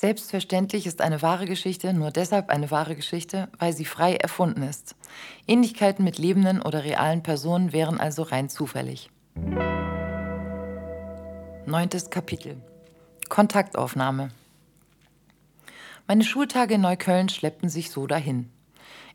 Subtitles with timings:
[0.00, 4.96] Selbstverständlich ist eine wahre Geschichte nur deshalb eine wahre Geschichte, weil sie frei erfunden ist.
[5.46, 9.10] Ähnlichkeiten mit lebenden oder realen Personen wären also rein zufällig.
[11.66, 12.56] Neuntes Kapitel
[13.28, 14.30] Kontaktaufnahme
[16.06, 18.48] Meine Schultage in Neukölln schleppten sich so dahin.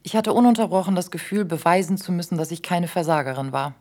[0.03, 3.73] Ich hatte ununterbrochen das Gefühl, beweisen zu müssen, dass ich keine Versagerin war.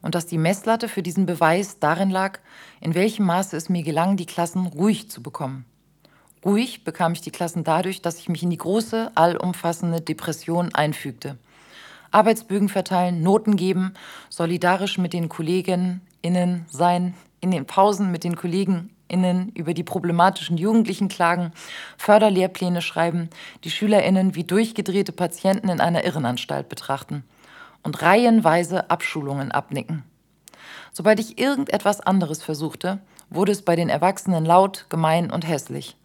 [0.00, 2.38] Und dass die Messlatte für diesen Beweis darin lag,
[2.80, 5.66] in welchem Maße es mir gelang, die Klassen ruhig zu bekommen.
[6.44, 11.38] Ruhig bekam ich die Klassen dadurch, dass ich mich in die große, allumfassende Depression einfügte.
[12.10, 13.94] Arbeitsbögen verteilen, Noten geben,
[14.28, 16.00] solidarisch mit den KollegInnen
[16.68, 21.52] sein, in den Pausen mit den KollegInnen über die problematischen Jugendlichen klagen,
[21.98, 23.28] Förderlehrpläne schreiben,
[23.64, 27.24] die SchülerInnen wie durchgedrehte Patienten in einer Irrenanstalt betrachten
[27.82, 30.04] und reihenweise Abschulungen abnicken.
[30.92, 35.96] Sobald ich irgendetwas anderes versuchte, wurde es bei den Erwachsenen laut, gemein und hässlich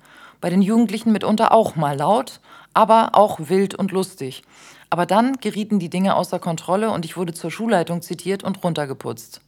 [0.41, 2.39] bei den Jugendlichen mitunter auch mal laut,
[2.73, 4.43] aber auch wild und lustig.
[4.89, 9.39] Aber dann gerieten die Dinge außer Kontrolle und ich wurde zur Schulleitung zitiert und runtergeputzt.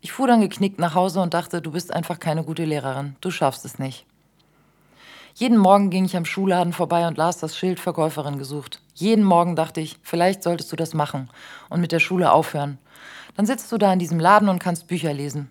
[0.00, 3.32] Ich fuhr dann geknickt nach Hause und dachte, du bist einfach keine gute Lehrerin, du
[3.32, 4.06] schaffst es nicht.
[5.34, 8.80] Jeden Morgen ging ich am Schulladen vorbei und las das Schild Verkäuferin gesucht.
[8.94, 11.30] Jeden Morgen dachte ich, vielleicht solltest du das machen
[11.68, 12.78] und mit der Schule aufhören.
[13.36, 15.48] Dann sitzt du da in diesem Laden und kannst Bücher lesen.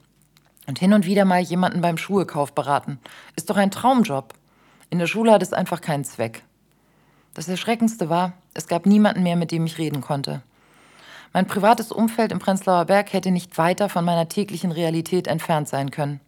[0.68, 3.00] Und hin und wieder mal jemanden beim Schuhekauf beraten.
[3.38, 4.34] Ist doch ein Traumjob.
[4.90, 6.44] In der Schule hat es einfach keinen Zweck.
[7.34, 10.42] Das Erschreckendste war, es gab niemanden mehr, mit dem ich reden konnte.
[11.34, 15.92] Mein privates Umfeld im Prenzlauer Berg hätte nicht weiter von meiner täglichen Realität entfernt sein
[15.92, 16.22] können.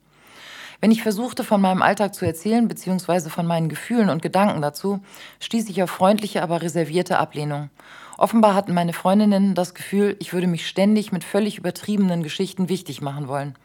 [0.82, 5.02] Wenn ich versuchte, von meinem Alltag zu erzählen, beziehungsweise von meinen Gefühlen und Gedanken dazu,
[5.40, 7.70] stieß ich auf freundliche, aber reservierte Ablehnung.
[8.18, 13.02] Offenbar hatten meine Freundinnen das Gefühl, ich würde mich ständig mit völlig übertriebenen Geschichten wichtig
[13.02, 13.56] machen wollen.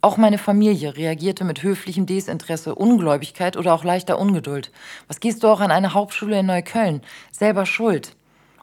[0.00, 4.70] Auch meine Familie reagierte mit höflichem Desinteresse, Ungläubigkeit oder auch leichter Ungeduld.
[5.08, 7.02] Was gehst du auch an eine Hauptschule in Neukölln?
[7.32, 8.14] Selber schuld.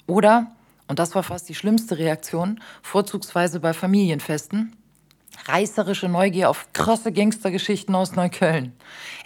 [0.08, 0.52] Oder,
[0.88, 4.78] und das war fast die schlimmste Reaktion, vorzugsweise bei Familienfesten,
[5.46, 8.72] reißerische Neugier auf krasse Gangstergeschichten aus Neukölln.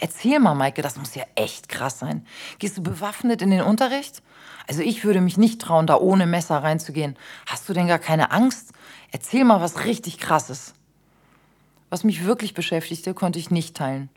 [0.00, 2.26] Erzähl mal, Maike, das muss ja echt krass sein.
[2.58, 4.20] Gehst du bewaffnet in den Unterricht?
[4.66, 7.16] Also ich würde mich nicht trauen, da ohne Messer reinzugehen.
[7.46, 8.72] Hast du denn gar keine Angst?
[9.12, 10.74] Erzähl mal was richtig krasses.
[11.90, 14.08] Was mich wirklich beschäftigte, konnte ich nicht teilen.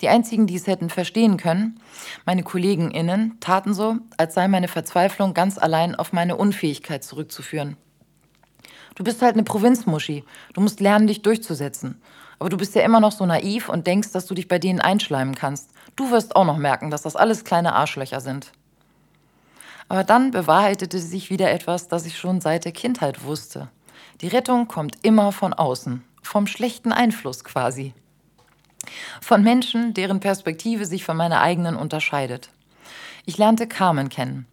[0.00, 1.80] Die einzigen, die es hätten verstehen können,
[2.24, 7.76] meine KollegenInnen, taten so, als sei meine Verzweiflung ganz allein auf meine Unfähigkeit zurückzuführen.
[8.94, 10.24] Du bist halt eine Provinzmuschi.
[10.54, 12.00] Du musst lernen, dich durchzusetzen.
[12.38, 14.80] Aber du bist ja immer noch so naiv und denkst, dass du dich bei denen
[14.80, 15.70] einschleimen kannst.
[15.96, 18.52] Du wirst auch noch merken, dass das alles kleine Arschlöcher sind.
[19.88, 23.68] Aber dann bewahrheitete sich wieder etwas, das ich schon seit der Kindheit wusste.
[24.20, 27.94] Die Rettung kommt immer von außen vom schlechten Einfluss quasi.
[29.20, 32.50] Von Menschen, deren Perspektive sich von meiner eigenen unterscheidet.
[33.24, 34.46] Ich lernte Carmen kennen.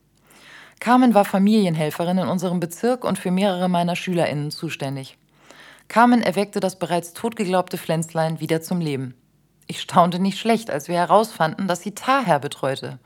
[0.79, 5.17] Carmen war Familienhelferin in unserem Bezirk und für mehrere meiner SchülerInnen zuständig.
[5.87, 9.13] Carmen erweckte das bereits totgeglaubte Pflänzlein wieder zum Leben.
[9.67, 12.99] Ich staunte nicht schlecht, als wir herausfanden, dass sie Taher betreute.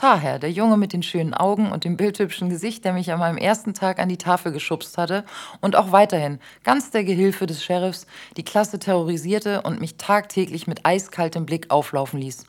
[0.00, 3.36] Taher, der Junge mit den schönen Augen und dem bildhübschen Gesicht, der mich an meinem
[3.36, 5.26] ersten Tag an die Tafel geschubst hatte
[5.60, 8.06] und auch weiterhin ganz der Gehilfe des Sheriffs
[8.38, 12.46] die Klasse terrorisierte und mich tagtäglich mit eiskaltem Blick auflaufen ließ.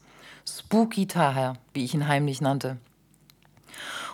[0.48, 2.78] Spooky Taher, wie ich ihn heimlich nannte.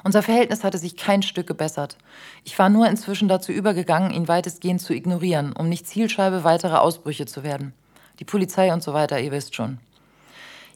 [0.03, 1.95] Unser Verhältnis hatte sich kein Stück gebessert.
[2.43, 7.27] Ich war nur inzwischen dazu übergegangen, ihn weitestgehend zu ignorieren, um nicht Zielscheibe weiterer Ausbrüche
[7.27, 7.73] zu werden.
[8.19, 9.77] Die Polizei und so weiter, ihr wisst schon.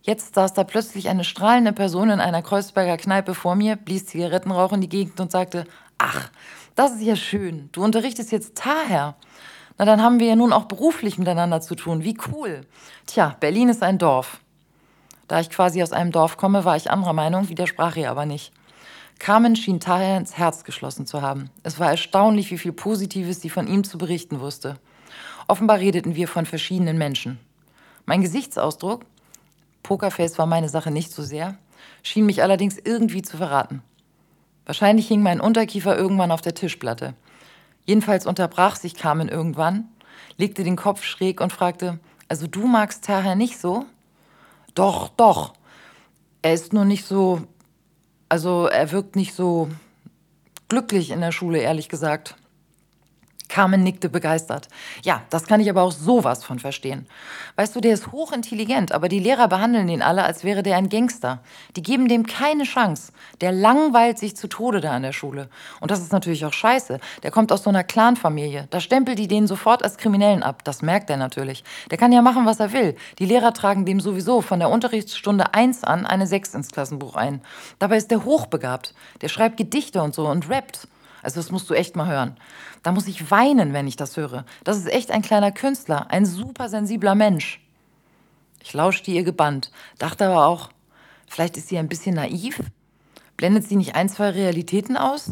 [0.03, 4.73] Jetzt saß da plötzlich eine strahlende Person in einer Kreuzberger Kneipe vor mir, blies Zigarettenrauch
[4.73, 5.65] in die Gegend und sagte,
[5.99, 6.31] ach,
[6.75, 9.15] das ist ja schön, du unterrichtest jetzt Taher.
[9.77, 12.61] Na, dann haben wir ja nun auch beruflich miteinander zu tun, wie cool.
[13.05, 14.39] Tja, Berlin ist ein Dorf.
[15.27, 18.51] Da ich quasi aus einem Dorf komme, war ich anderer Meinung, widersprach ihr aber nicht.
[19.19, 21.51] Carmen schien Taher ins Herz geschlossen zu haben.
[21.61, 24.77] Es war erstaunlich, wie viel Positives sie von ihm zu berichten wusste.
[25.47, 27.39] Offenbar redeten wir von verschiedenen Menschen.
[28.05, 29.05] Mein Gesichtsausdruck,
[29.91, 31.57] Pokerface war meine Sache nicht so sehr,
[32.01, 33.83] schien mich allerdings irgendwie zu verraten.
[34.65, 37.13] Wahrscheinlich hing mein Unterkiefer irgendwann auf der Tischplatte.
[37.85, 39.89] Jedenfalls unterbrach sich Carmen irgendwann,
[40.37, 41.99] legte den Kopf schräg und fragte,
[42.29, 43.85] also du magst Taher nicht so?
[44.75, 45.55] Doch, doch.
[46.41, 47.41] Er ist nur nicht so,
[48.29, 49.67] also er wirkt nicht so
[50.69, 52.37] glücklich in der Schule, ehrlich gesagt.
[53.51, 54.69] Carmen nickte begeistert.
[55.03, 57.05] Ja, das kann ich aber auch sowas von verstehen.
[57.57, 60.87] Weißt du, der ist hochintelligent, aber die Lehrer behandeln ihn alle, als wäre der ein
[60.87, 61.39] Gangster.
[61.75, 63.11] Die geben dem keine Chance.
[63.41, 65.49] Der langweilt sich zu Tode da an der Schule.
[65.81, 67.01] Und das ist natürlich auch scheiße.
[67.23, 68.67] Der kommt aus so einer Clanfamilie.
[68.69, 70.63] Da stempelt die den sofort als Kriminellen ab.
[70.63, 71.65] Das merkt er natürlich.
[71.89, 72.95] Der kann ja machen, was er will.
[73.19, 77.41] Die Lehrer tragen dem sowieso von der Unterrichtsstunde 1 an eine 6 ins Klassenbuch ein.
[77.79, 78.93] Dabei ist der hochbegabt.
[79.21, 80.87] Der schreibt Gedichte und so und rappt.
[81.21, 82.37] Also das musst du echt mal hören.
[82.83, 84.45] Da muss ich weinen, wenn ich das höre.
[84.63, 87.59] Das ist echt ein kleiner Künstler, ein super sensibler Mensch.
[88.63, 90.69] Ich lauschte ihr gebannt, dachte aber auch,
[91.27, 92.61] vielleicht ist sie ein bisschen naiv.
[93.37, 95.31] Blendet sie nicht ein, zwei Realitäten aus?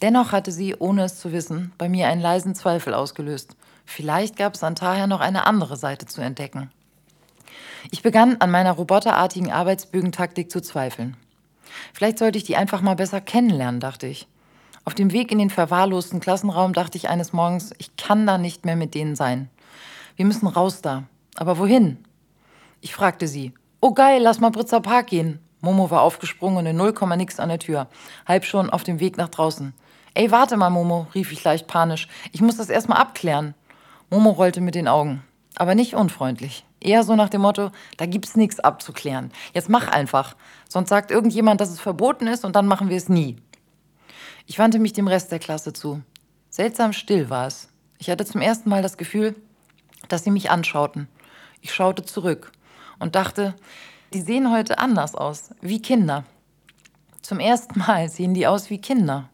[0.00, 3.56] Dennoch hatte sie, ohne es zu wissen, bei mir einen leisen Zweifel ausgelöst.
[3.84, 6.70] Vielleicht gab es an Taher noch eine andere Seite zu entdecken.
[7.90, 11.16] Ich begann an meiner roboterartigen Arbeitsbögentaktik zu zweifeln.
[11.92, 14.26] Vielleicht sollte ich die einfach mal besser kennenlernen, dachte ich.
[14.86, 18.66] Auf dem Weg in den verwahrlosten Klassenraum dachte ich eines Morgens, ich kann da nicht
[18.66, 19.48] mehr mit denen sein.
[20.16, 21.04] Wir müssen raus da.
[21.36, 22.04] Aber wohin?
[22.80, 23.52] Ich fragte sie.
[23.80, 25.40] Oh geil, lass mal Britzer Park gehen.
[25.62, 27.88] Momo war aufgesprungen und in null Komma nix an der Tür,
[28.26, 29.72] halb schon auf dem Weg nach draußen.
[30.12, 32.06] Ey, warte mal, Momo, rief ich leicht panisch.
[32.32, 33.54] Ich muss das erstmal abklären.
[34.10, 35.24] Momo rollte mit den Augen,
[35.56, 36.66] aber nicht unfreundlich.
[36.80, 39.32] Eher so nach dem Motto, da gibt's nichts abzuklären.
[39.54, 40.36] Jetzt mach einfach.
[40.68, 43.36] Sonst sagt irgendjemand, dass es verboten ist und dann machen wir es nie.
[44.46, 46.02] Ich wandte mich dem Rest der Klasse zu.
[46.50, 47.68] Seltsam still war es.
[47.98, 49.34] Ich hatte zum ersten Mal das Gefühl,
[50.08, 51.08] dass sie mich anschauten.
[51.62, 52.52] Ich schaute zurück
[52.98, 53.54] und dachte,
[54.12, 56.24] die sehen heute anders aus, wie Kinder.
[57.22, 59.30] Zum ersten Mal sehen die aus wie Kinder.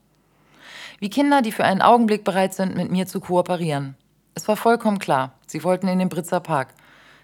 [1.00, 3.96] Wie Kinder, die für einen Augenblick bereit sind, mit mir zu kooperieren.
[4.34, 6.68] Es war vollkommen klar, sie wollten in den Britzer Park.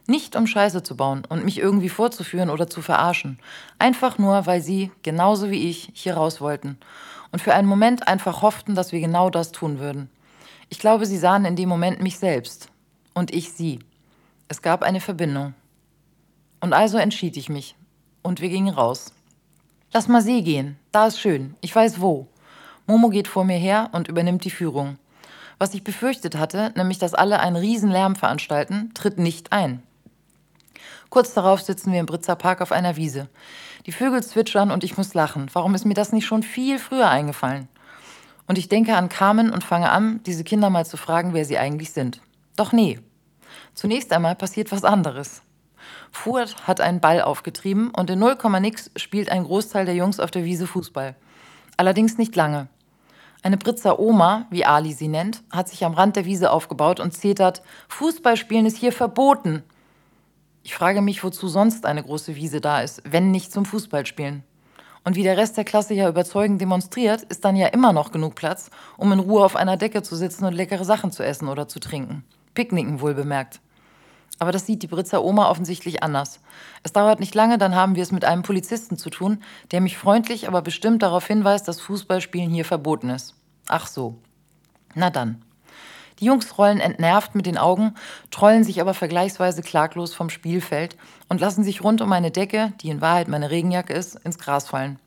[0.09, 3.39] Nicht um Scheiße zu bauen und mich irgendwie vorzuführen oder zu verarschen.
[3.79, 6.79] Einfach nur, weil sie, genauso wie ich, hier raus wollten
[7.37, 10.09] und für einen Moment einfach hofften, dass wir genau das tun würden.
[10.71, 12.71] Ich glaube, sie sahen in dem Moment mich selbst
[13.13, 13.81] und ich sie.
[14.49, 15.53] Es gab eine Verbindung.
[16.61, 17.77] Und also entschied ich mich
[18.23, 19.13] und wir gingen raus.
[19.93, 22.27] Lass mal See gehen, da ist schön, ich weiß wo.
[22.87, 24.97] Momo geht vor mir her und übernimmt die Führung.
[25.59, 29.83] Was ich befürchtet hatte, nämlich dass alle einen riesen Lärm veranstalten, tritt nicht ein.
[31.11, 33.29] Kurz darauf sitzen wir im Britzer Park auf einer Wiese.
[33.87, 35.49] Die Vögel zwitschern und ich muss lachen.
[35.53, 37.69] Warum ist mir das nicht schon viel früher eingefallen?
[38.49, 41.57] Und ich denke an Carmen und fange an, diese Kinder mal zu fragen, wer sie
[41.57, 42.21] eigentlich sind.
[42.57, 42.99] Doch nee.
[43.75, 45.43] Zunächst einmal passiert was anderes.
[46.11, 50.33] Fuhrt hat einen Ball aufgetrieben und in 0, nix spielt ein Großteil der Jungs auf
[50.33, 51.15] der Wiese Fußball.
[51.77, 52.69] Allerdings nicht lange.
[53.43, 57.13] Eine Britzer Oma, wie Ali sie nennt, hat sich am Rand der Wiese aufgebaut und
[57.13, 59.63] zetert, Fußballspielen ist hier verboten.
[60.67, 64.43] Ich frage mich, wozu sonst eine große Wiese da ist, wenn nicht zum Fußballspielen.
[65.05, 68.35] Und wie der Rest der Klasse ja überzeugend demonstriert, ist dann ja immer noch genug
[68.35, 71.69] Platz, um in Ruhe auf einer Decke zu sitzen und leckere Sachen zu essen oder
[71.69, 72.25] zu trinken.
[72.55, 73.61] Picknicken wohl bemerkt.
[74.41, 76.41] Aber das sieht die Britzer Oma offensichtlich anders.
[76.83, 79.97] Es dauert nicht lange, dann haben wir es mit einem Polizisten zu tun, der mich
[79.97, 83.37] freundlich, aber bestimmt darauf hinweist, dass Fußballspielen hier verboten ist.
[83.69, 84.19] Ach so.
[84.97, 85.46] Na dann.
[86.19, 87.95] Die Jungs rollen entnervt mit den Augen,
[88.31, 90.97] trollen sich aber vergleichsweise klaglos vom Spielfeld
[91.29, 94.69] und lassen sich rund um meine Decke, die in Wahrheit meine Regenjacke ist, ins Gras
[94.69, 94.99] fallen.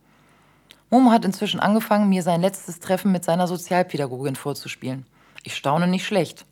[0.91, 5.05] Momo hat inzwischen angefangen, mir sein letztes Treffen mit seiner Sozialpädagogin vorzuspielen.
[5.43, 6.45] Ich staune nicht schlecht.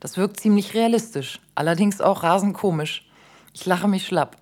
[0.00, 3.06] Das wirkt ziemlich realistisch, allerdings auch rasend komisch.
[3.54, 4.36] Ich lache mich schlapp.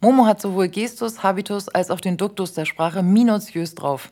[0.00, 4.10] Momo hat sowohl Gestus, Habitus als auch den Duktus der Sprache minutiös drauf.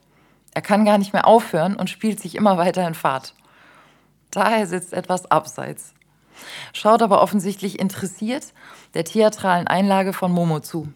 [0.55, 3.35] Er kann gar nicht mehr aufhören und spielt sich immer weiter in Fahrt.
[4.35, 5.95] Daher sitzt etwas abseits.
[6.73, 8.53] Schaut aber offensichtlich interessiert
[8.95, 10.93] der theatralen Einlage von Momo zu.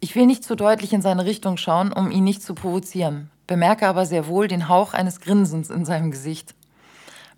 [0.00, 3.86] Ich will nicht zu deutlich in seine Richtung schauen, um ihn nicht zu provozieren, bemerke
[3.86, 6.54] aber sehr wohl den Hauch eines Grinsens in seinem Gesicht.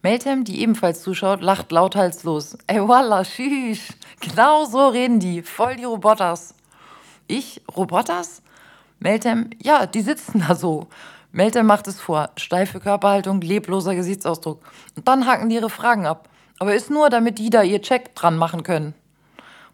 [0.02, 2.58] Meltem, die ebenfalls zuschaut, lacht lauthals los.
[2.66, 3.88] Ey, wallah, shish.
[4.20, 5.40] Genau so reden die.
[5.40, 6.54] Voll die Roboters.
[7.26, 7.62] Ich?
[7.74, 8.42] Roboters?
[8.98, 10.88] Meltem, ja, die sitzen da so.
[11.34, 12.30] Melter macht es vor.
[12.36, 14.62] Steife Körperhaltung, lebloser Gesichtsausdruck.
[14.94, 16.28] Und dann hacken die ihre Fragen ab.
[16.60, 18.94] Aber ist nur, damit die da ihr Check dran machen können.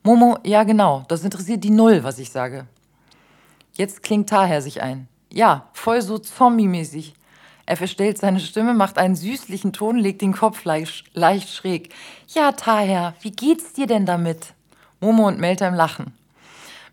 [0.02, 2.67] Momo, ja genau, das interessiert die Null, was ich sage.
[3.75, 5.07] Jetzt klingt Taher sich ein.
[5.31, 7.12] Ja, voll so zombie-mäßig.
[7.67, 11.93] Er verstellt seine Stimme, macht einen süßlichen Ton, legt den Kopf leicht, leicht schräg.
[12.29, 14.55] Ja, Taher, wie geht's dir denn damit?
[14.99, 16.14] Momo und Meltem lachen.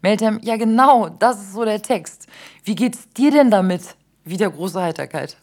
[0.02, 2.28] Meltem, ja genau, das ist so der Text.
[2.66, 3.96] Wie geht's dir denn damit?
[4.28, 5.38] Wieder große Heiterkeit.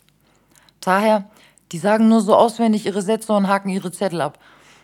[0.80, 1.24] Daher,
[1.72, 4.38] die sagen nur so auswendig ihre Sätze und haken ihre Zettel ab.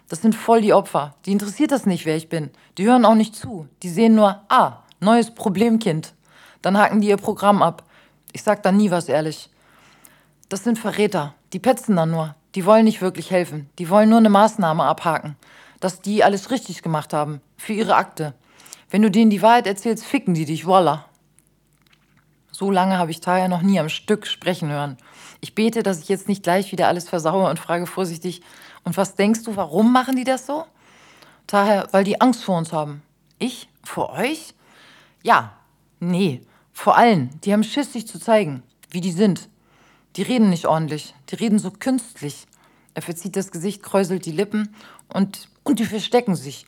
[0.09, 1.14] Das sind voll die Opfer.
[1.26, 2.50] Die interessiert das nicht, wer ich bin.
[2.78, 3.69] Die hören auch nicht zu.
[3.83, 6.14] Die sehen nur, ah, neues Problemkind.
[6.62, 7.85] Dann haken die ihr Programm ab.
[8.33, 9.50] Ich sag dann nie was ehrlich.
[10.49, 11.35] Das sind Verräter.
[11.52, 12.35] Die petzen dann nur.
[12.54, 13.69] Die wollen nicht wirklich helfen.
[13.78, 15.37] Die wollen nur eine Maßnahme abhaken.
[15.78, 17.42] Dass die alles richtig gemacht haben.
[17.59, 18.33] Für ihre Akte.
[18.88, 21.04] Wenn du denen die Wahrheit erzählst, ficken die dich, voila.
[22.61, 24.99] So lange habe ich Taya noch nie am Stück sprechen hören.
[25.40, 28.43] Ich bete, dass ich jetzt nicht gleich wieder alles versaue und frage vorsichtig,
[28.85, 30.67] und was denkst du, warum machen die das so?
[31.47, 33.02] Daher, weil die Angst vor uns haben.
[33.38, 33.71] Ich?
[33.83, 34.52] Vor euch?
[35.23, 35.55] Ja.
[36.00, 36.43] Nee.
[36.75, 37.31] Vor allen.
[37.45, 39.49] Die haben Schiss, sich zu zeigen, wie die sind.
[40.17, 41.14] Die reden nicht ordentlich.
[41.31, 42.47] Die reden so künstlich.
[42.93, 44.76] Er verzieht das Gesicht, kräuselt die Lippen
[45.09, 46.67] und, und die verstecken sich.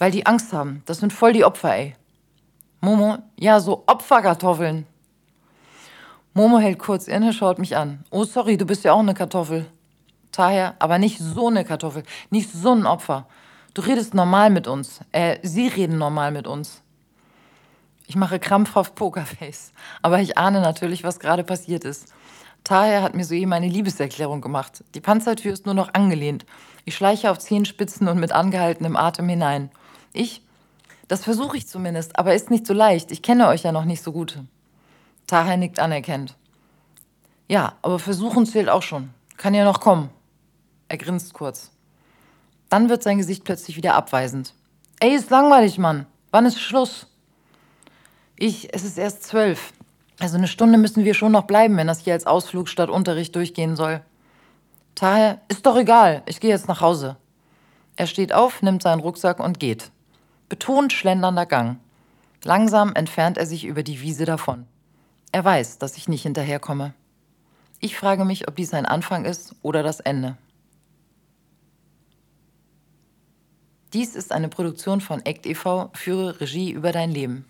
[0.00, 0.82] Weil die Angst haben.
[0.86, 1.94] Das sind voll die Opfer, ey.
[2.80, 4.88] Momo, ja, so Opferkartoffeln.
[6.34, 8.04] Momo hält kurz inne, schaut mich an.
[8.10, 9.66] Oh, sorry, du bist ja auch eine Kartoffel.
[10.30, 13.26] Daher, aber nicht so eine Kartoffel, nicht so ein Opfer.
[13.74, 15.00] Du redest normal mit uns.
[15.12, 16.82] Äh, sie reden normal mit uns.
[18.06, 22.12] Ich mache krampfhaft Pokerface, aber ich ahne natürlich, was gerade passiert ist.
[22.64, 24.84] Taher hat mir soeben eine Liebeserklärung gemacht.
[24.94, 26.46] Die Panzertür ist nur noch angelehnt.
[26.84, 29.70] Ich schleiche auf Zehenspitzen und mit angehaltenem Atem hinein.
[30.12, 30.42] Ich?
[31.08, 33.10] Das versuche ich zumindest, aber ist nicht so leicht.
[33.10, 34.38] Ich kenne euch ja noch nicht so gut.
[35.26, 36.36] Taher nickt anerkennt.
[37.48, 39.10] Ja, aber versuchen zählt auch schon.
[39.36, 40.10] Kann ja noch kommen.
[40.88, 41.70] Er grinst kurz.
[42.68, 44.54] Dann wird sein Gesicht plötzlich wieder abweisend.
[45.00, 46.06] Ey, ist langweilig, Mann.
[46.30, 47.06] Wann ist Schluss?
[48.36, 49.72] Ich, es ist erst zwölf.
[50.18, 53.34] Also eine Stunde müssen wir schon noch bleiben, wenn das hier als Ausflug statt Unterricht
[53.34, 54.02] durchgehen soll.
[54.94, 57.16] Daher ist doch egal, ich gehe jetzt nach Hause.
[57.96, 59.90] Er steht auf, nimmt seinen Rucksack und geht.
[60.48, 61.78] Betont schlendernder Gang.
[62.44, 64.66] Langsam entfernt er sich über die Wiese davon.
[65.32, 66.92] Er weiß, dass ich nicht hinterherkomme.
[67.80, 70.36] Ich frage mich, ob dies ein Anfang ist oder das Ende.
[73.94, 75.90] Dies ist eine Produktion von ACT e.V.
[75.94, 77.46] Führe Regie über dein Leben.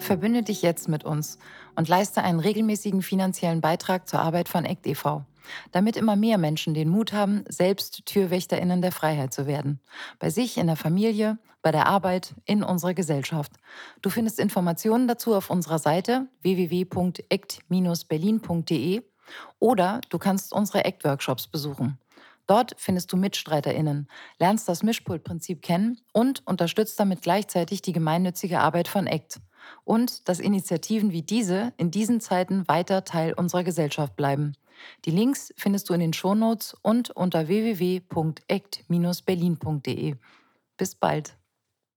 [0.00, 1.38] Verbünde dich jetzt mit uns
[1.76, 5.24] und leiste einen regelmäßigen finanziellen Beitrag zur Arbeit von ACT e.V.,
[5.72, 9.80] damit immer mehr Menschen den Mut haben, selbst TürwächterInnen der Freiheit zu werden.
[10.18, 13.52] Bei sich, in der Familie, bei der Arbeit, in unserer Gesellschaft.
[14.00, 19.02] Du findest Informationen dazu auf unserer Seite www.act-berlin.de
[19.58, 21.98] oder du kannst unsere ACT-Workshops besuchen.
[22.46, 28.88] Dort findest du MitstreiterInnen, lernst das Mischpultprinzip kennen und unterstützt damit gleichzeitig die gemeinnützige Arbeit
[28.88, 29.40] von ACT.
[29.84, 34.54] Und dass Initiativen wie diese in diesen Zeiten weiter Teil unserer Gesellschaft bleiben.
[35.04, 40.14] Die Links findest du in den Shownotes und unter www.act-berlin.de.
[40.76, 41.36] Bis bald.